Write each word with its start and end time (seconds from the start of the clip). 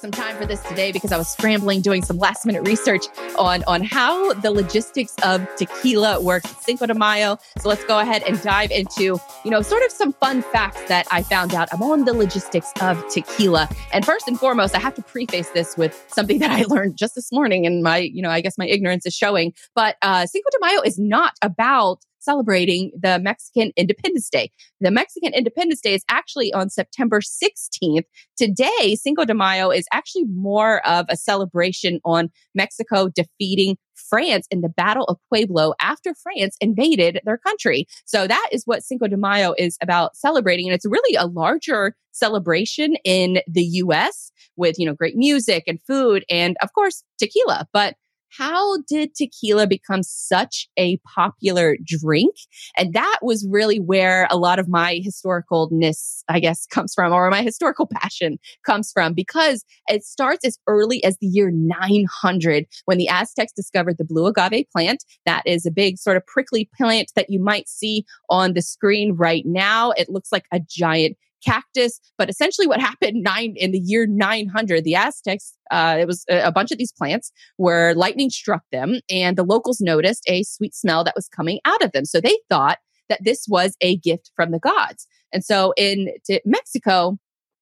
some 0.00 0.10
time 0.10 0.36
for 0.36 0.46
this 0.46 0.62
today 0.62 0.92
because 0.92 1.12
I 1.12 1.18
was 1.18 1.28
scrambling 1.28 1.82
doing 1.82 2.02
some 2.02 2.16
last 2.16 2.46
minute 2.46 2.62
research 2.66 3.04
on, 3.36 3.62
on 3.64 3.82
how 3.82 4.32
the 4.34 4.50
logistics 4.50 5.14
of 5.22 5.46
tequila 5.56 6.20
works 6.20 6.50
Cinco 6.64 6.86
de 6.86 6.94
Mayo. 6.94 7.36
So 7.58 7.68
let's 7.68 7.84
go 7.84 7.98
ahead 7.98 8.22
and 8.26 8.40
dive 8.42 8.70
into, 8.70 9.18
you 9.44 9.50
know, 9.50 9.60
sort 9.60 9.82
of 9.84 9.92
some 9.92 10.12
fun 10.14 10.42
facts 10.42 10.82
that 10.88 11.06
I 11.10 11.22
found 11.22 11.54
out. 11.54 11.68
On 11.80 12.04
the 12.04 12.12
logistics 12.12 12.72
of 12.80 13.02
tequila. 13.08 13.68
And 13.92 14.04
first 14.04 14.28
and 14.28 14.38
foremost, 14.38 14.74
I 14.74 14.78
have 14.78 14.94
to 14.94 15.02
preface 15.02 15.48
this 15.50 15.76
with 15.76 16.04
something 16.08 16.38
that 16.38 16.50
I 16.50 16.64
learned 16.68 16.96
just 16.96 17.14
this 17.14 17.32
morning 17.32 17.66
and 17.66 17.82
my, 17.82 17.98
you 17.98 18.22
know, 18.22 18.30
I 18.30 18.40
guess 18.40 18.56
my 18.56 18.66
ignorance 18.66 19.06
is 19.06 19.14
showing. 19.14 19.52
But 19.74 19.96
uh, 20.02 20.26
Cinco 20.26 20.48
de 20.50 20.58
Mayo 20.60 20.82
is 20.82 20.98
not 20.98 21.34
about 21.42 22.00
celebrating 22.20 22.92
the 23.00 23.18
Mexican 23.18 23.72
Independence 23.76 24.28
Day. 24.30 24.50
The 24.80 24.90
Mexican 24.90 25.34
Independence 25.34 25.80
Day 25.80 25.94
is 25.94 26.04
actually 26.08 26.52
on 26.52 26.70
September 26.70 27.20
16th. 27.20 28.04
Today, 28.36 28.96
Cinco 28.96 29.24
de 29.24 29.34
Mayo 29.34 29.70
is 29.70 29.86
actually 29.92 30.24
more 30.26 30.86
of 30.86 31.06
a 31.08 31.16
celebration 31.16 32.00
on 32.04 32.30
Mexico 32.54 33.08
defeating 33.08 33.76
France 34.08 34.46
in 34.50 34.60
the 34.60 34.68
Battle 34.68 35.04
of 35.04 35.18
Puebla 35.28 35.72
after 35.80 36.14
France 36.14 36.56
invaded 36.60 37.20
their 37.24 37.38
country. 37.38 37.86
So 38.06 38.26
that 38.26 38.48
is 38.52 38.64
what 38.64 38.82
Cinco 38.82 39.06
de 39.06 39.16
Mayo 39.16 39.54
is 39.58 39.76
about 39.82 40.16
celebrating. 40.16 40.66
And 40.66 40.74
it's 40.74 40.86
really 40.86 41.16
a 41.16 41.26
larger 41.26 41.94
celebration 42.12 42.96
in 43.04 43.40
the 43.46 43.62
US 43.62 44.32
with, 44.56 44.78
you 44.78 44.86
know, 44.86 44.94
great 44.94 45.16
music 45.16 45.64
and 45.66 45.80
food 45.86 46.24
and 46.28 46.56
of 46.62 46.72
course 46.74 47.04
tequila. 47.18 47.66
But 47.72 47.94
how 48.36 48.78
did 48.88 49.14
tequila 49.14 49.66
become 49.66 50.02
such 50.02 50.68
a 50.76 50.98
popular 50.98 51.76
drink? 51.84 52.34
And 52.76 52.92
that 52.94 53.18
was 53.22 53.46
really 53.48 53.78
where 53.78 54.26
a 54.30 54.36
lot 54.36 54.58
of 54.58 54.68
my 54.68 55.00
historicalness, 55.04 56.22
I 56.28 56.40
guess, 56.40 56.66
comes 56.70 56.94
from, 56.94 57.12
or 57.12 57.30
my 57.30 57.42
historical 57.42 57.86
passion 57.86 58.38
comes 58.64 58.92
from, 58.92 59.14
because 59.14 59.64
it 59.88 60.04
starts 60.04 60.44
as 60.44 60.58
early 60.66 61.02
as 61.04 61.16
the 61.20 61.26
year 61.26 61.50
900 61.50 62.66
when 62.84 62.98
the 62.98 63.08
Aztecs 63.08 63.52
discovered 63.52 63.98
the 63.98 64.04
blue 64.04 64.26
agave 64.26 64.66
plant. 64.72 65.04
That 65.26 65.42
is 65.46 65.66
a 65.66 65.70
big 65.70 65.98
sort 65.98 66.16
of 66.16 66.26
prickly 66.26 66.68
plant 66.76 67.12
that 67.16 67.30
you 67.30 67.42
might 67.42 67.68
see 67.68 68.04
on 68.28 68.54
the 68.54 68.62
screen 68.62 69.14
right 69.14 69.44
now. 69.46 69.90
It 69.92 70.08
looks 70.08 70.32
like 70.32 70.44
a 70.52 70.60
giant 70.60 71.16
cactus. 71.44 72.00
But 72.18 72.30
essentially, 72.30 72.66
what 72.66 72.80
happened 72.90 73.22
nine 73.22 73.54
in 73.56 73.72
the 73.72 73.78
year 73.78 74.06
900, 74.06 74.84
the 74.84 74.94
Aztecs, 74.94 75.54
uh, 75.70 75.96
it 76.00 76.06
was 76.06 76.24
a, 76.28 76.52
bunch 76.52 76.72
of 76.72 76.78
these 76.78 76.92
plants 76.92 77.32
where 77.56 77.94
lightning 77.94 78.30
struck 78.30 78.62
them, 78.72 79.00
and 79.08 79.36
the 79.36 79.44
locals 79.44 79.80
noticed 79.80 80.24
a 80.26 80.42
sweet 80.42 80.74
smell 80.74 81.04
that 81.04 81.14
was 81.14 81.28
coming 81.28 81.60
out 81.64 81.82
of 81.82 81.92
them. 81.92 82.04
So 82.04 82.20
they 82.20 82.38
thought 82.48 82.78
that 83.08 83.24
this 83.24 83.46
was 83.48 83.76
a 83.80 83.96
gift 83.96 84.30
from 84.36 84.50
the 84.50 84.58
gods. 84.58 85.06
And 85.32 85.44
so 85.44 85.72
in 85.76 86.08
Mexico, 86.44 87.18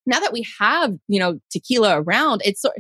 now 0.07 0.21
that 0.21 0.33
we 0.33 0.47
have 0.59 0.95
you 1.09 1.21
know 1.21 1.39
tequila 1.51 2.01
around, 2.01 2.43
it's 2.45 2.63
sort, 2.63 2.77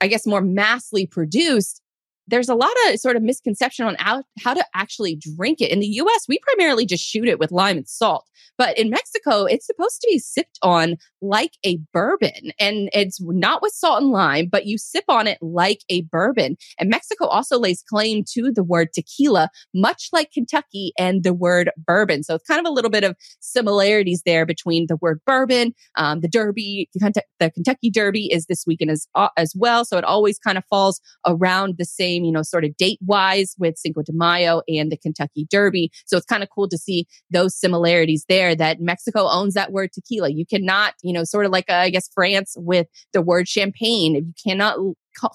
I 0.00 0.08
guess, 0.08 0.26
more 0.26 0.40
massively 0.40 1.06
produced 1.06 1.80
there's 2.26 2.48
a 2.48 2.54
lot 2.54 2.72
of 2.88 2.98
sort 2.98 3.16
of 3.16 3.22
misconception 3.22 3.86
on 3.86 3.96
how, 3.98 4.22
how 4.40 4.54
to 4.54 4.64
actually 4.74 5.16
drink 5.16 5.60
it. 5.60 5.70
In 5.70 5.80
the 5.80 5.86
US, 5.86 6.26
we 6.28 6.38
primarily 6.38 6.86
just 6.86 7.04
shoot 7.04 7.28
it 7.28 7.38
with 7.38 7.52
lime 7.52 7.78
and 7.78 7.88
salt. 7.88 8.26
But 8.56 8.78
in 8.78 8.90
Mexico, 8.90 9.44
it's 9.44 9.66
supposed 9.66 10.00
to 10.00 10.08
be 10.10 10.18
sipped 10.18 10.58
on 10.62 10.96
like 11.20 11.52
a 11.64 11.78
bourbon. 11.92 12.52
And 12.60 12.88
it's 12.92 13.18
not 13.20 13.62
with 13.62 13.72
salt 13.72 14.02
and 14.02 14.10
lime, 14.10 14.48
but 14.50 14.66
you 14.66 14.78
sip 14.78 15.04
on 15.08 15.26
it 15.26 15.38
like 15.40 15.80
a 15.88 16.02
bourbon. 16.02 16.56
And 16.78 16.90
Mexico 16.90 17.26
also 17.26 17.58
lays 17.58 17.82
claim 17.82 18.24
to 18.32 18.52
the 18.52 18.62
word 18.62 18.92
tequila, 18.92 19.50
much 19.74 20.08
like 20.12 20.30
Kentucky 20.30 20.92
and 20.98 21.24
the 21.24 21.34
word 21.34 21.70
bourbon. 21.76 22.22
So 22.22 22.34
it's 22.34 22.46
kind 22.46 22.60
of 22.60 22.70
a 22.70 22.72
little 22.72 22.90
bit 22.90 23.04
of 23.04 23.16
similarities 23.40 24.22
there 24.24 24.46
between 24.46 24.86
the 24.88 24.96
word 24.96 25.20
bourbon. 25.26 25.74
Um, 25.96 26.20
the 26.20 26.28
Derby, 26.28 26.88
the 26.94 27.50
Kentucky 27.52 27.90
Derby 27.90 28.28
is 28.32 28.46
this 28.46 28.64
weekend 28.66 28.90
as, 28.90 29.08
uh, 29.14 29.30
as 29.36 29.52
well. 29.56 29.84
So 29.84 29.98
it 29.98 30.04
always 30.04 30.38
kind 30.38 30.58
of 30.58 30.64
falls 30.70 31.00
around 31.26 31.74
the 31.78 31.84
same 31.84 32.13
same, 32.14 32.24
you 32.24 32.32
know, 32.32 32.42
sort 32.42 32.64
of 32.64 32.76
date 32.76 32.98
wise 33.02 33.54
with 33.58 33.78
Cinco 33.78 34.02
de 34.02 34.12
Mayo 34.12 34.62
and 34.68 34.90
the 34.90 34.96
Kentucky 34.96 35.46
Derby. 35.50 35.90
So 36.06 36.16
it's 36.16 36.26
kind 36.26 36.42
of 36.42 36.48
cool 36.50 36.68
to 36.68 36.78
see 36.78 37.06
those 37.30 37.54
similarities 37.54 38.24
there 38.28 38.54
that 38.54 38.80
Mexico 38.80 39.28
owns 39.28 39.54
that 39.54 39.72
word 39.72 39.92
tequila. 39.92 40.30
You 40.30 40.46
cannot, 40.46 40.94
you 41.02 41.12
know, 41.12 41.24
sort 41.24 41.46
of 41.46 41.52
like, 41.52 41.66
uh, 41.68 41.74
I 41.74 41.90
guess, 41.90 42.08
France 42.14 42.54
with 42.56 42.86
the 43.12 43.22
word 43.22 43.48
champagne. 43.48 44.14
You 44.14 44.32
cannot 44.42 44.78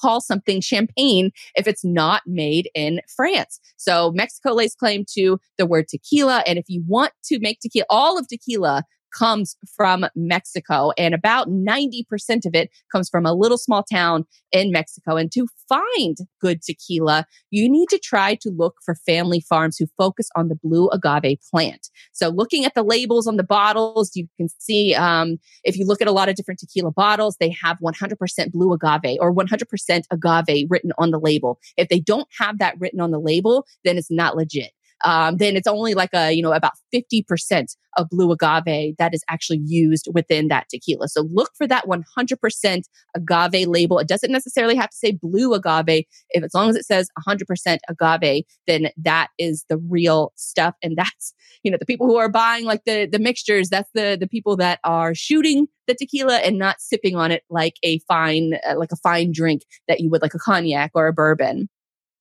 call 0.01 0.19
something 0.19 0.59
champagne 0.59 1.31
if 1.55 1.67
it's 1.67 1.85
not 1.85 2.21
made 2.25 2.69
in 2.75 2.99
France. 3.15 3.59
So 3.77 4.11
Mexico 4.11 4.53
lays 4.53 4.75
claim 4.75 5.05
to 5.13 5.39
the 5.57 5.65
word 5.65 5.87
tequila. 5.87 6.43
And 6.45 6.59
if 6.59 6.65
you 6.67 6.83
want 6.85 7.13
to 7.25 7.39
make 7.39 7.59
tequila, 7.61 7.85
all 7.89 8.17
of 8.17 8.27
tequila 8.27 8.83
comes 9.17 9.55
from 9.75 10.05
Mexico. 10.15 10.91
And 10.97 11.13
about 11.13 11.49
90% 11.49 12.45
of 12.45 12.55
it 12.55 12.69
comes 12.91 13.09
from 13.09 13.25
a 13.25 13.33
little 13.33 13.57
small 13.57 13.83
town 13.83 14.25
in 14.51 14.71
Mexico. 14.71 15.17
And 15.17 15.31
to 15.33 15.47
find 15.67 16.17
good 16.41 16.61
tequila, 16.61 17.25
you 17.51 17.69
need 17.69 17.89
to 17.89 17.99
try 17.99 18.35
to 18.35 18.49
look 18.49 18.75
for 18.83 18.95
family 18.95 19.41
farms 19.41 19.77
who 19.77 19.85
focus 19.97 20.29
on 20.35 20.47
the 20.47 20.55
blue 20.55 20.89
agave 20.89 21.39
plant. 21.51 21.89
So 22.13 22.29
looking 22.29 22.65
at 22.65 22.73
the 22.73 22.83
labels 22.83 23.27
on 23.27 23.37
the 23.37 23.43
bottles, 23.43 24.11
you 24.15 24.27
can 24.37 24.49
see, 24.59 24.95
um, 24.95 25.37
if 25.63 25.77
you 25.77 25.85
look 25.85 26.01
at 26.01 26.07
a 26.07 26.11
lot 26.11 26.29
of 26.29 26.35
different 26.35 26.59
tequila 26.59 26.91
bottles, 26.91 27.37
they 27.39 27.55
have 27.61 27.77
100% 27.79 28.51
blue 28.51 28.73
agave 28.73 29.17
or 29.19 29.33
100% 29.33 30.03
agave 30.11 30.67
written 30.69 30.91
on 30.97 31.11
the 31.11 31.19
label. 31.19 31.59
If 31.77 31.89
they 31.89 31.99
don't 31.99 32.27
have 32.39 32.59
that 32.59 32.75
written 32.79 32.99
on 32.99 33.11
the 33.11 33.19
label, 33.19 33.65
then 33.83 33.97
it's 33.97 34.11
not 34.11 34.35
legit 34.35 34.71
um, 35.05 35.37
then 35.37 35.55
it's 35.55 35.67
only 35.67 35.93
like 35.93 36.09
a, 36.13 36.31
you 36.31 36.41
know, 36.41 36.53
about 36.53 36.73
50% 36.93 37.75
of 37.97 38.09
blue 38.09 38.31
agave 38.31 38.95
that 38.97 39.13
is 39.13 39.23
actually 39.29 39.61
used 39.65 40.07
within 40.13 40.47
that 40.49 40.67
tequila. 40.69 41.07
So 41.07 41.27
look 41.31 41.51
for 41.57 41.67
that 41.67 41.85
100% 41.85 42.83
agave 43.15 43.67
label. 43.67 43.99
It 43.99 44.07
doesn't 44.07 44.31
necessarily 44.31 44.75
have 44.75 44.89
to 44.89 44.95
say 44.95 45.11
blue 45.11 45.53
agave. 45.53 46.05
If 46.29 46.43
as 46.43 46.53
long 46.53 46.69
as 46.69 46.75
it 46.75 46.85
says 46.85 47.09
100% 47.27 47.77
agave, 47.89 48.43
then 48.67 48.89
that 48.97 49.29
is 49.37 49.65
the 49.69 49.77
real 49.77 50.33
stuff. 50.35 50.75
And 50.83 50.97
that's, 50.97 51.33
you 51.63 51.71
know, 51.71 51.77
the 51.77 51.85
people 51.85 52.07
who 52.07 52.17
are 52.17 52.29
buying 52.29 52.65
like 52.65 52.83
the, 52.85 53.05
the 53.05 53.19
mixtures, 53.19 53.69
that's 53.69 53.89
the, 53.93 54.17
the 54.19 54.27
people 54.27 54.55
that 54.57 54.79
are 54.83 55.15
shooting 55.15 55.67
the 55.87 55.95
tequila 55.95 56.37
and 56.37 56.57
not 56.57 56.79
sipping 56.79 57.15
on 57.15 57.31
it 57.31 57.43
like 57.49 57.75
a 57.83 57.99
fine, 58.07 58.53
uh, 58.69 58.77
like 58.77 58.91
a 58.91 58.97
fine 58.97 59.31
drink 59.31 59.63
that 59.87 59.99
you 59.99 60.09
would 60.09 60.21
like 60.21 60.35
a 60.35 60.39
cognac 60.39 60.91
or 60.93 61.07
a 61.07 61.13
bourbon. 61.13 61.69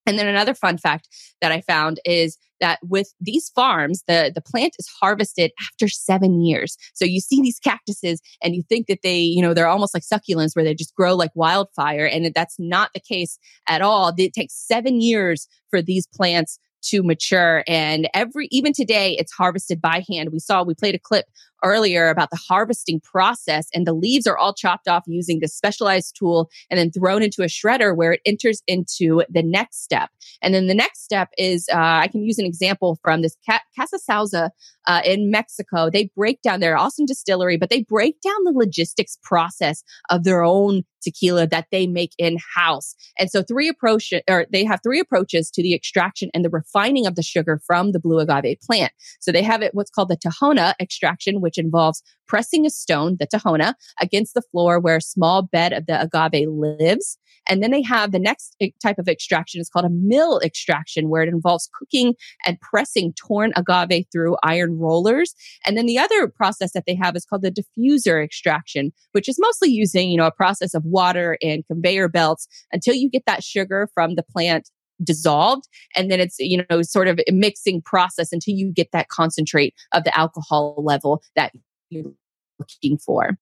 And 0.08 0.18
then 0.18 0.26
another 0.26 0.54
fun 0.54 0.78
fact 0.78 1.06
that 1.42 1.52
I 1.52 1.60
found 1.60 2.00
is 2.06 2.38
that 2.60 2.78
with 2.82 3.12
these 3.20 3.50
farms, 3.54 4.02
the, 4.06 4.32
the 4.34 4.40
plant 4.40 4.74
is 4.78 4.88
harvested 5.00 5.52
after 5.60 5.88
seven 5.88 6.40
years. 6.40 6.76
So 6.94 7.04
you 7.04 7.20
see 7.20 7.40
these 7.40 7.58
cactuses 7.58 8.20
and 8.42 8.54
you 8.54 8.62
think 8.62 8.86
that 8.86 9.00
they, 9.02 9.20
you 9.20 9.42
know, 9.42 9.54
they're 9.54 9.68
almost 9.68 9.94
like 9.94 10.02
succulents 10.02 10.54
where 10.54 10.64
they 10.64 10.74
just 10.74 10.94
grow 10.94 11.14
like 11.14 11.30
wildfire. 11.34 12.06
And 12.06 12.32
that's 12.34 12.56
not 12.58 12.90
the 12.94 13.00
case 13.00 13.38
at 13.66 13.82
all. 13.82 14.12
It 14.16 14.32
takes 14.32 14.54
seven 14.54 15.00
years 15.00 15.48
for 15.70 15.82
these 15.82 16.06
plants 16.06 16.58
to 16.80 17.02
mature. 17.02 17.64
And 17.66 18.08
every, 18.14 18.48
even 18.50 18.72
today, 18.72 19.16
it's 19.18 19.32
harvested 19.32 19.80
by 19.80 20.04
hand. 20.08 20.30
We 20.32 20.38
saw, 20.38 20.62
we 20.62 20.74
played 20.74 20.94
a 20.94 20.98
clip 20.98 21.26
earlier 21.64 22.08
about 22.08 22.30
the 22.30 22.40
harvesting 22.48 23.00
process 23.00 23.68
and 23.74 23.86
the 23.86 23.92
leaves 23.92 24.26
are 24.26 24.36
all 24.36 24.54
chopped 24.54 24.88
off 24.88 25.04
using 25.06 25.40
this 25.40 25.54
specialized 25.54 26.16
tool 26.18 26.50
and 26.70 26.78
then 26.78 26.90
thrown 26.90 27.22
into 27.22 27.42
a 27.42 27.46
shredder 27.46 27.96
where 27.96 28.12
it 28.12 28.20
enters 28.24 28.62
into 28.66 29.22
the 29.28 29.42
next 29.42 29.82
step. 29.82 30.10
And 30.42 30.54
then 30.54 30.66
the 30.66 30.74
next 30.74 31.04
step 31.04 31.28
is, 31.36 31.68
uh, 31.72 31.76
I 31.76 32.08
can 32.08 32.22
use 32.22 32.38
an 32.38 32.46
example 32.46 32.98
from 33.02 33.22
this 33.22 33.36
Ca- 33.48 33.62
Casa 33.76 33.98
Sauza 33.98 34.50
uh, 34.86 35.02
in 35.04 35.30
Mexico. 35.30 35.90
They 35.90 36.10
break 36.16 36.42
down 36.42 36.60
their 36.60 36.76
awesome 36.76 37.06
distillery, 37.06 37.56
but 37.56 37.70
they 37.70 37.82
break 37.82 38.20
down 38.20 38.44
the 38.44 38.52
logistics 38.52 39.18
process 39.22 39.82
of 40.10 40.24
their 40.24 40.42
own 40.42 40.82
tequila 41.02 41.46
that 41.46 41.66
they 41.70 41.86
make 41.86 42.12
in 42.18 42.38
house. 42.54 42.94
And 43.18 43.30
so 43.30 43.42
three 43.42 43.68
approach, 43.68 44.12
or 44.28 44.46
they 44.50 44.64
have 44.64 44.80
three 44.82 44.98
approaches 44.98 45.50
to 45.52 45.62
the 45.62 45.74
extraction 45.74 46.30
and 46.34 46.44
the 46.44 46.50
refining 46.50 47.06
of 47.06 47.14
the 47.14 47.22
sugar 47.22 47.60
from 47.66 47.92
the 47.92 48.00
blue 48.00 48.18
agave 48.18 48.58
plant. 48.60 48.92
So 49.20 49.30
they 49.30 49.42
have 49.42 49.62
it, 49.62 49.74
what's 49.74 49.90
called 49.90 50.08
the 50.08 50.16
Tahona 50.16 50.74
extraction, 50.80 51.40
which 51.48 51.56
involves 51.56 52.02
pressing 52.26 52.66
a 52.66 52.70
stone, 52.70 53.16
the 53.18 53.26
tahona, 53.26 53.72
against 54.02 54.34
the 54.34 54.42
floor 54.42 54.78
where 54.78 54.98
a 54.98 55.00
small 55.00 55.40
bed 55.40 55.72
of 55.72 55.86
the 55.86 55.98
agave 55.98 56.46
lives. 56.46 57.16
And 57.48 57.62
then 57.62 57.70
they 57.70 57.80
have 57.80 58.12
the 58.12 58.18
next 58.18 58.54
type 58.82 58.98
of 58.98 59.08
extraction 59.08 59.58
is 59.62 59.70
called 59.70 59.86
a 59.86 59.90
mill 59.90 60.38
extraction, 60.40 61.08
where 61.08 61.22
it 61.22 61.30
involves 61.30 61.70
cooking 61.72 62.14
and 62.44 62.60
pressing 62.60 63.14
torn 63.14 63.54
agave 63.56 64.04
through 64.12 64.36
iron 64.42 64.78
rollers. 64.78 65.34
And 65.64 65.74
then 65.74 65.86
the 65.86 65.98
other 65.98 66.28
process 66.28 66.72
that 66.72 66.84
they 66.86 66.94
have 66.96 67.16
is 67.16 67.24
called 67.24 67.40
the 67.40 67.50
diffuser 67.50 68.22
extraction, 68.22 68.92
which 69.12 69.30
is 69.30 69.38
mostly 69.40 69.70
using, 69.70 70.10
you 70.10 70.18
know, 70.18 70.26
a 70.26 70.30
process 70.30 70.74
of 70.74 70.84
water 70.84 71.38
and 71.40 71.66
conveyor 71.66 72.08
belts 72.08 72.46
until 72.70 72.94
you 72.94 73.08
get 73.08 73.22
that 73.24 73.42
sugar 73.42 73.88
from 73.94 74.14
the 74.14 74.22
plant 74.22 74.68
dissolved 75.02 75.68
and 75.96 76.10
then 76.10 76.20
it's 76.20 76.38
you 76.38 76.64
know 76.68 76.82
sort 76.82 77.08
of 77.08 77.20
a 77.28 77.32
mixing 77.32 77.80
process 77.82 78.32
until 78.32 78.54
you 78.54 78.72
get 78.72 78.90
that 78.92 79.08
concentrate 79.08 79.74
of 79.92 80.04
the 80.04 80.16
alcohol 80.16 80.74
level 80.78 81.22
that 81.36 81.52
you're 81.90 82.12
looking 82.58 82.98
for 82.98 83.38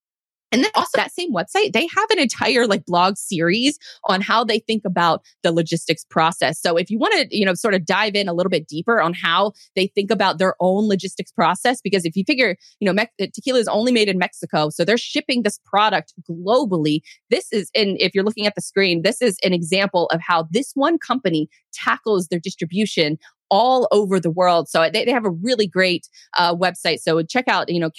And 0.52 0.62
then 0.62 0.70
also 0.74 0.90
that 0.94 1.12
same 1.12 1.34
website, 1.34 1.72
they 1.72 1.88
have 1.94 2.10
an 2.10 2.18
entire 2.18 2.66
like 2.66 2.86
blog 2.86 3.16
series 3.16 3.78
on 4.04 4.20
how 4.20 4.44
they 4.44 4.60
think 4.60 4.84
about 4.84 5.22
the 5.42 5.52
logistics 5.52 6.04
process. 6.04 6.60
So 6.60 6.76
if 6.76 6.90
you 6.90 6.98
want 6.98 7.14
to, 7.14 7.36
you 7.36 7.44
know, 7.44 7.54
sort 7.54 7.74
of 7.74 7.84
dive 7.84 8.14
in 8.14 8.28
a 8.28 8.32
little 8.32 8.50
bit 8.50 8.68
deeper 8.68 9.00
on 9.00 9.12
how 9.12 9.52
they 9.74 9.88
think 9.88 10.10
about 10.10 10.38
their 10.38 10.54
own 10.60 10.88
logistics 10.88 11.32
process, 11.32 11.80
because 11.82 12.04
if 12.04 12.16
you 12.16 12.24
figure, 12.24 12.56
you 12.80 12.86
know, 12.86 12.92
Me- 12.92 13.28
tequila 13.34 13.58
is 13.58 13.68
only 13.68 13.92
made 13.92 14.08
in 14.08 14.18
Mexico, 14.18 14.70
so 14.70 14.84
they're 14.84 14.96
shipping 14.96 15.42
this 15.42 15.58
product 15.64 16.14
globally. 16.30 17.00
This 17.28 17.52
is, 17.52 17.70
and 17.74 17.96
if 18.00 18.14
you're 18.14 18.24
looking 18.24 18.46
at 18.46 18.54
the 18.54 18.62
screen, 18.62 19.02
this 19.02 19.20
is 19.20 19.36
an 19.44 19.52
example 19.52 20.06
of 20.06 20.20
how 20.20 20.46
this 20.50 20.70
one 20.74 20.96
company 20.98 21.48
tackles 21.72 22.28
their 22.28 22.40
distribution 22.40 23.18
all 23.48 23.86
over 23.92 24.18
the 24.18 24.30
world. 24.30 24.68
So 24.68 24.88
they, 24.92 25.04
they 25.04 25.12
have 25.12 25.24
a 25.24 25.30
really 25.30 25.68
great 25.68 26.08
uh, 26.36 26.54
website. 26.54 26.98
So 26.98 27.22
check 27.22 27.46
out, 27.46 27.70
you 27.70 27.78
know, 27.78 27.90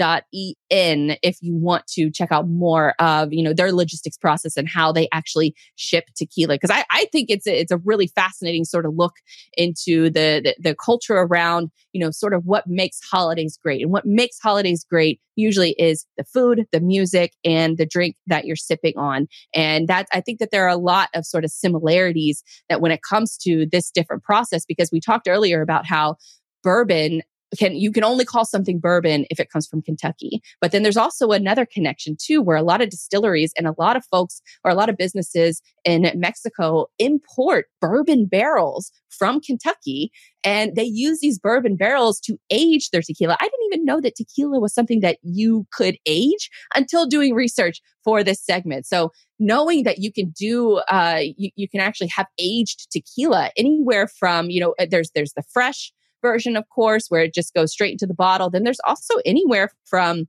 casasauza.en 0.00 1.16
if 1.22 1.38
you 1.40 1.54
want 1.54 1.86
to 1.88 2.10
check 2.10 2.32
out 2.32 2.48
more 2.48 2.94
of, 2.98 3.32
you 3.32 3.42
know, 3.42 3.52
their 3.52 3.72
logistics 3.72 4.16
process 4.16 4.56
and 4.56 4.68
how 4.68 4.92
they 4.92 5.08
actually 5.12 5.54
ship 5.76 6.04
tequila. 6.16 6.58
Cause 6.58 6.70
I, 6.70 6.84
I 6.90 7.06
think 7.12 7.30
it's 7.30 7.46
a, 7.46 7.60
it's 7.60 7.72
a 7.72 7.78
really 7.78 8.06
fascinating 8.06 8.64
sort 8.64 8.86
of 8.86 8.94
look 8.96 9.14
into 9.56 10.04
the, 10.10 10.40
the, 10.44 10.56
the 10.60 10.74
culture 10.74 11.16
around, 11.16 11.70
you 11.92 12.00
know, 12.00 12.10
sort 12.10 12.34
of 12.34 12.44
what 12.44 12.66
makes 12.66 13.00
holidays 13.10 13.58
great 13.62 13.82
and 13.82 13.90
what 13.90 14.06
makes 14.06 14.38
holidays 14.40 14.84
great 14.88 15.20
usually 15.36 15.70
is 15.78 16.06
the 16.18 16.24
food, 16.24 16.66
the 16.70 16.80
music, 16.80 17.32
and 17.44 17.78
the 17.78 17.86
drink 17.86 18.16
that 18.26 18.44
you're 18.44 18.56
sipping 18.56 18.92
on. 18.96 19.26
And 19.54 19.88
that 19.88 20.06
I 20.12 20.20
think 20.20 20.38
that 20.38 20.50
there 20.50 20.64
are 20.64 20.68
a 20.68 20.76
lot 20.76 21.08
of 21.14 21.24
sort 21.24 21.44
of 21.44 21.50
similarities 21.50 22.42
that 22.68 22.80
when 22.80 22.92
it 22.92 23.00
comes 23.02 23.38
to 23.38 23.66
this 23.70 23.90
different 23.90 24.22
process, 24.22 24.66
because 24.66 24.90
we 24.92 25.00
talked 25.00 25.28
earlier 25.28 25.62
about 25.62 25.86
how 25.86 26.16
bourbon 26.62 27.22
can 27.58 27.74
you 27.74 27.92
can 27.92 28.04
only 28.04 28.24
call 28.24 28.44
something 28.44 28.78
bourbon 28.78 29.26
if 29.30 29.40
it 29.40 29.50
comes 29.50 29.66
from 29.66 29.82
Kentucky. 29.82 30.40
But 30.60 30.72
then 30.72 30.82
there's 30.82 30.96
also 30.96 31.30
another 31.30 31.66
connection 31.66 32.16
too, 32.20 32.42
where 32.42 32.56
a 32.56 32.62
lot 32.62 32.80
of 32.80 32.90
distilleries 32.90 33.52
and 33.56 33.66
a 33.66 33.74
lot 33.78 33.96
of 33.96 34.04
folks 34.06 34.40
or 34.64 34.70
a 34.70 34.74
lot 34.74 34.88
of 34.88 34.96
businesses 34.96 35.62
in 35.84 36.10
Mexico 36.14 36.86
import 36.98 37.66
bourbon 37.80 38.26
barrels 38.26 38.92
from 39.08 39.40
Kentucky 39.40 40.10
and 40.44 40.74
they 40.76 40.84
use 40.84 41.20
these 41.20 41.38
bourbon 41.38 41.76
barrels 41.76 42.20
to 42.20 42.38
age 42.50 42.90
their 42.90 43.02
tequila. 43.02 43.36
I 43.40 43.44
didn't 43.44 43.66
even 43.72 43.84
know 43.84 44.00
that 44.00 44.14
tequila 44.14 44.60
was 44.60 44.72
something 44.72 45.00
that 45.00 45.18
you 45.22 45.66
could 45.72 45.96
age 46.06 46.50
until 46.74 47.06
doing 47.06 47.34
research 47.34 47.80
for 48.04 48.24
this 48.24 48.42
segment. 48.42 48.86
So 48.86 49.10
knowing 49.38 49.84
that 49.84 49.98
you 49.98 50.12
can 50.12 50.30
do, 50.30 50.76
uh, 50.88 51.20
you, 51.36 51.50
you 51.56 51.68
can 51.68 51.80
actually 51.80 52.10
have 52.16 52.26
aged 52.38 52.90
tequila 52.90 53.50
anywhere 53.56 54.06
from, 54.06 54.50
you 54.50 54.60
know, 54.60 54.74
there's, 54.90 55.10
there's 55.14 55.32
the 55.34 55.42
fresh, 55.52 55.92
version, 56.22 56.56
of 56.56 56.68
course, 56.68 57.06
where 57.08 57.22
it 57.22 57.34
just 57.34 57.54
goes 57.54 57.72
straight 57.72 57.92
into 57.92 58.06
the 58.06 58.14
bottle. 58.14 58.50
Then 58.50 58.64
there's 58.64 58.80
also 58.84 59.14
anywhere 59.24 59.70
from 59.84 60.26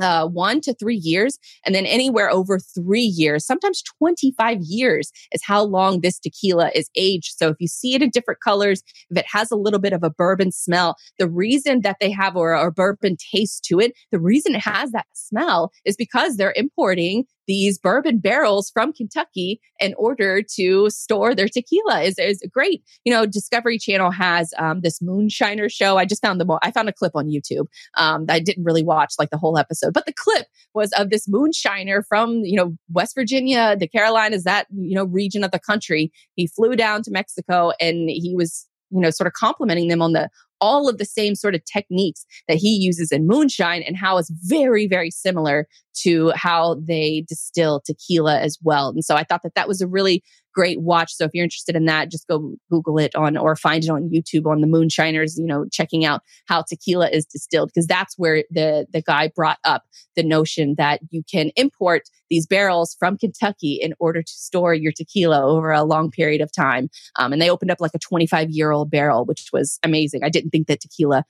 uh, 0.00 0.26
one 0.26 0.60
to 0.62 0.74
three 0.74 0.96
years, 0.96 1.38
and 1.64 1.74
then 1.74 1.86
anywhere 1.86 2.30
over 2.30 2.58
three 2.58 3.02
years, 3.02 3.46
sometimes 3.46 3.82
25 3.98 4.58
years 4.62 5.12
is 5.32 5.42
how 5.44 5.62
long 5.62 6.00
this 6.00 6.18
tequila 6.18 6.70
is 6.74 6.90
aged. 6.96 7.34
So 7.36 7.48
if 7.48 7.56
you 7.60 7.68
see 7.68 7.94
it 7.94 8.02
in 8.02 8.10
different 8.10 8.40
colors, 8.40 8.82
if 9.10 9.18
it 9.18 9.26
has 9.30 9.50
a 9.50 9.56
little 9.56 9.78
bit 9.78 9.92
of 9.92 10.02
a 10.02 10.10
bourbon 10.10 10.50
smell, 10.50 10.96
the 11.18 11.28
reason 11.28 11.82
that 11.82 11.98
they 12.00 12.10
have 12.10 12.36
or 12.36 12.54
a 12.54 12.72
bourbon 12.72 13.16
taste 13.32 13.64
to 13.64 13.80
it, 13.80 13.92
the 14.10 14.20
reason 14.20 14.54
it 14.54 14.62
has 14.62 14.90
that 14.92 15.06
smell 15.14 15.70
is 15.84 15.96
because 15.96 16.36
they're 16.36 16.54
importing 16.56 17.24
these 17.46 17.78
bourbon 17.78 18.18
barrels 18.18 18.70
from 18.70 18.92
Kentucky 18.92 19.60
in 19.80 19.94
order 19.98 20.42
to 20.56 20.90
store 20.90 21.34
their 21.34 21.48
tequila 21.48 22.02
is, 22.02 22.18
is 22.18 22.42
great. 22.52 22.82
You 23.04 23.12
know, 23.12 23.26
Discovery 23.26 23.78
Channel 23.78 24.10
has 24.10 24.52
um, 24.58 24.80
this 24.80 25.00
moonshiner 25.00 25.70
show. 25.70 25.96
I 25.96 26.04
just 26.04 26.22
found 26.22 26.40
the, 26.40 26.44
mo- 26.44 26.60
I 26.62 26.70
found 26.70 26.88
a 26.88 26.92
clip 26.92 27.12
on 27.14 27.28
YouTube. 27.28 27.66
Um, 27.96 28.26
I 28.28 28.40
didn't 28.40 28.64
really 28.64 28.84
watch 28.84 29.14
like 29.18 29.30
the 29.30 29.38
whole 29.38 29.58
episode, 29.58 29.92
but 29.92 30.06
the 30.06 30.14
clip 30.16 30.46
was 30.74 30.92
of 30.92 31.10
this 31.10 31.28
moonshiner 31.28 32.02
from, 32.06 32.42
you 32.44 32.56
know, 32.56 32.76
West 32.90 33.14
Virginia, 33.14 33.76
the 33.76 33.88
Carolinas, 33.88 34.44
that, 34.44 34.66
you 34.70 34.94
know, 34.94 35.04
region 35.04 35.44
of 35.44 35.50
the 35.50 35.58
country. 35.58 36.12
He 36.34 36.46
flew 36.46 36.76
down 36.76 37.02
to 37.02 37.10
Mexico 37.10 37.72
and 37.80 38.08
he 38.08 38.34
was 38.36 38.68
you 38.92 39.00
know, 39.00 39.10
sort 39.10 39.26
of 39.26 39.32
complimenting 39.32 39.88
them 39.88 40.02
on 40.02 40.12
the 40.12 40.28
all 40.62 40.88
of 40.88 40.96
the 40.96 41.04
same 41.04 41.34
sort 41.34 41.54
of 41.54 41.62
techniques 41.64 42.24
that 42.48 42.56
he 42.56 42.70
uses 42.70 43.10
in 43.12 43.26
moonshine 43.26 43.82
and 43.82 43.96
how 43.96 44.16
it's 44.16 44.32
very, 44.46 44.86
very 44.86 45.10
similar 45.10 45.66
to 45.94 46.32
how 46.34 46.76
they 46.86 47.24
distill 47.28 47.82
tequila 47.84 48.38
as 48.38 48.56
well. 48.62 48.90
And 48.90 49.04
so 49.04 49.16
I 49.16 49.24
thought 49.24 49.42
that 49.42 49.56
that 49.56 49.68
was 49.68 49.80
a 49.82 49.88
really 49.88 50.22
great 50.52 50.80
watch. 50.80 51.14
So 51.14 51.24
if 51.24 51.30
you're 51.34 51.44
interested 51.44 51.76
in 51.76 51.86
that, 51.86 52.10
just 52.10 52.26
go 52.26 52.54
Google 52.70 52.98
it 52.98 53.14
on 53.14 53.36
or 53.36 53.56
find 53.56 53.84
it 53.84 53.90
on 53.90 54.10
YouTube 54.10 54.46
on 54.46 54.60
the 54.60 54.66
Moonshiners, 54.66 55.38
you 55.38 55.46
know, 55.46 55.66
checking 55.70 56.04
out 56.04 56.22
how 56.46 56.62
tequila 56.62 57.08
is 57.08 57.24
distilled 57.24 57.70
because 57.74 57.86
that's 57.86 58.18
where 58.18 58.44
the 58.50 58.86
the 58.92 59.02
guy 59.02 59.28
brought 59.34 59.58
up 59.64 59.84
the 60.16 60.22
notion 60.22 60.74
that 60.78 61.00
you 61.10 61.22
can 61.30 61.50
import 61.56 62.02
these 62.30 62.46
barrels 62.46 62.96
from 62.98 63.18
Kentucky 63.18 63.78
in 63.80 63.94
order 63.98 64.22
to 64.22 64.32
store 64.32 64.74
your 64.74 64.92
tequila 64.92 65.44
over 65.44 65.70
a 65.70 65.82
long 65.82 66.10
period 66.10 66.40
of 66.40 66.50
time. 66.52 66.88
Um, 67.18 67.32
and 67.32 67.42
they 67.42 67.50
opened 67.50 67.70
up 67.70 67.80
like 67.80 67.94
a 67.94 67.98
25 67.98 68.50
year 68.50 68.70
old 68.70 68.90
barrel, 68.90 69.24
which 69.24 69.50
was 69.52 69.78
amazing. 69.82 70.24
I 70.24 70.30
didn't 70.30 70.50
think 70.50 70.66
that 70.68 70.80
tequila 70.80 71.24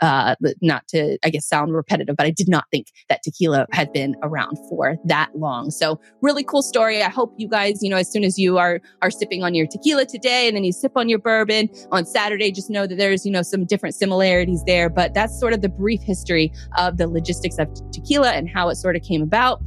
uh, 0.00 0.36
not 0.62 0.86
to, 0.88 1.18
I 1.24 1.30
guess, 1.30 1.46
sound 1.46 1.74
repetitive, 1.74 2.16
but 2.16 2.26
I 2.26 2.30
did 2.30 2.48
not 2.48 2.64
think 2.70 2.88
that 3.08 3.22
tequila 3.22 3.66
had 3.72 3.92
been 3.92 4.14
around 4.22 4.56
for 4.68 4.96
that 5.04 5.30
long. 5.34 5.70
So 5.70 6.00
really 6.22 6.44
cool 6.44 6.62
story. 6.62 7.02
I 7.02 7.08
hope 7.08 7.34
you 7.36 7.48
guys, 7.48 7.82
you 7.82 7.90
know, 7.90 7.96
as 7.96 8.10
soon 8.10 8.24
as 8.24 8.38
you 8.38 8.58
are, 8.58 8.80
are 9.02 9.10
sipping 9.10 9.42
on 9.42 9.54
your 9.54 9.66
tequila 9.66 10.06
today 10.06 10.48
and 10.48 10.56
then 10.56 10.64
you 10.64 10.72
sip 10.72 10.92
on 10.96 11.08
your 11.08 11.18
bourbon 11.18 11.68
on 11.90 12.06
Saturday, 12.06 12.50
just 12.50 12.70
know 12.70 12.86
that 12.86 12.96
there's, 12.96 13.24
you 13.26 13.32
know, 13.32 13.42
some 13.42 13.64
different 13.64 13.94
similarities 13.94 14.62
there, 14.66 14.88
but 14.88 15.14
that's 15.14 15.38
sort 15.38 15.52
of 15.52 15.62
the 15.62 15.68
brief 15.68 16.02
history 16.02 16.52
of 16.76 16.96
the 16.96 17.08
logistics 17.08 17.58
of 17.58 17.68
tequila 17.92 18.32
and 18.32 18.48
how 18.48 18.68
it 18.68 18.76
sort 18.76 18.96
of 18.96 19.02
came 19.02 19.22
about. 19.22 19.60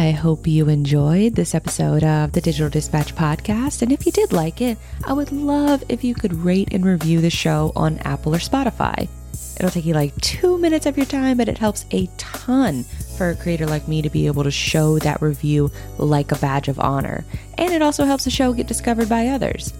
I 0.00 0.12
hope 0.12 0.46
you 0.46 0.70
enjoyed 0.70 1.34
this 1.34 1.54
episode 1.54 2.02
of 2.04 2.32
the 2.32 2.40
Digital 2.40 2.70
Dispatch 2.70 3.14
podcast. 3.14 3.82
And 3.82 3.92
if 3.92 4.06
you 4.06 4.12
did 4.12 4.32
like 4.32 4.62
it, 4.62 4.78
I 5.06 5.12
would 5.12 5.30
love 5.30 5.84
if 5.90 6.02
you 6.02 6.14
could 6.14 6.32
rate 6.32 6.72
and 6.72 6.86
review 6.86 7.20
the 7.20 7.28
show 7.28 7.70
on 7.76 7.98
Apple 7.98 8.34
or 8.34 8.38
Spotify. 8.38 9.08
It'll 9.56 9.70
take 9.70 9.84
you 9.84 9.92
like 9.92 10.18
two 10.22 10.56
minutes 10.56 10.86
of 10.86 10.96
your 10.96 11.04
time, 11.04 11.36
but 11.36 11.50
it 11.50 11.58
helps 11.58 11.84
a 11.90 12.06
ton 12.16 12.84
for 13.18 13.28
a 13.28 13.36
creator 13.36 13.66
like 13.66 13.88
me 13.88 14.00
to 14.00 14.08
be 14.08 14.26
able 14.26 14.42
to 14.42 14.50
show 14.50 14.98
that 15.00 15.20
review 15.20 15.70
like 15.98 16.32
a 16.32 16.38
badge 16.38 16.68
of 16.68 16.80
honor. 16.80 17.22
And 17.58 17.70
it 17.70 17.82
also 17.82 18.06
helps 18.06 18.24
the 18.24 18.30
show 18.30 18.54
get 18.54 18.68
discovered 18.68 19.10
by 19.10 19.26
others. 19.26 19.74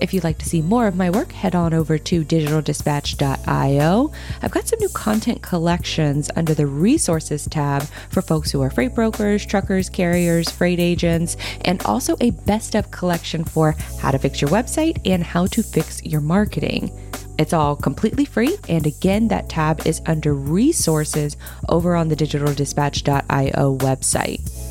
If 0.00 0.12
you'd 0.12 0.24
like 0.24 0.38
to 0.38 0.48
see 0.48 0.62
more 0.62 0.86
of 0.86 0.96
my 0.96 1.10
work, 1.10 1.32
head 1.32 1.54
on 1.54 1.72
over 1.72 1.98
to 1.98 2.24
digitaldispatch.io. 2.24 4.12
I've 4.42 4.50
got 4.50 4.68
some 4.68 4.78
new 4.78 4.88
content 4.90 5.42
collections 5.42 6.30
under 6.36 6.54
the 6.54 6.66
resources 6.66 7.46
tab 7.50 7.82
for 8.10 8.22
folks 8.22 8.50
who 8.50 8.62
are 8.62 8.70
freight 8.70 8.94
brokers, 8.94 9.46
truckers, 9.46 9.88
carriers, 9.88 10.50
freight 10.50 10.80
agents, 10.80 11.36
and 11.64 11.82
also 11.84 12.16
a 12.20 12.30
best 12.30 12.74
of 12.74 12.90
collection 12.90 13.44
for 13.44 13.74
how 14.00 14.10
to 14.10 14.18
fix 14.18 14.40
your 14.40 14.50
website 14.50 15.00
and 15.06 15.22
how 15.22 15.46
to 15.46 15.62
fix 15.62 16.04
your 16.04 16.20
marketing. 16.20 16.90
It's 17.38 17.52
all 17.52 17.76
completely 17.76 18.24
free. 18.24 18.56
And 18.68 18.86
again, 18.86 19.28
that 19.28 19.48
tab 19.48 19.86
is 19.86 20.00
under 20.06 20.34
resources 20.34 21.36
over 21.68 21.94
on 21.94 22.08
the 22.08 22.16
digitaldispatch.io 22.16 23.76
website. 23.78 24.65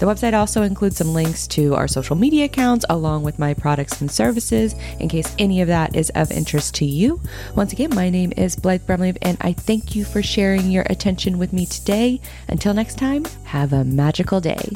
The 0.00 0.06
website 0.06 0.34
also 0.34 0.62
includes 0.62 0.96
some 0.96 1.14
links 1.14 1.46
to 1.48 1.74
our 1.74 1.86
social 1.88 2.16
media 2.16 2.46
accounts 2.46 2.84
along 2.90 3.22
with 3.22 3.38
my 3.38 3.54
products 3.54 4.00
and 4.00 4.10
services 4.10 4.74
in 4.98 5.08
case 5.08 5.34
any 5.38 5.60
of 5.60 5.68
that 5.68 5.94
is 5.94 6.10
of 6.10 6.32
interest 6.32 6.74
to 6.76 6.84
you. 6.84 7.20
Once 7.54 7.72
again, 7.72 7.94
my 7.94 8.10
name 8.10 8.32
is 8.36 8.56
Blythe 8.56 8.82
Brumleve 8.82 9.18
and 9.22 9.38
I 9.40 9.52
thank 9.52 9.94
you 9.94 10.04
for 10.04 10.22
sharing 10.22 10.70
your 10.70 10.84
attention 10.90 11.38
with 11.38 11.52
me 11.52 11.64
today. 11.64 12.20
Until 12.48 12.74
next 12.74 12.98
time, 12.98 13.24
have 13.44 13.72
a 13.72 13.84
magical 13.84 14.40
day. 14.40 14.68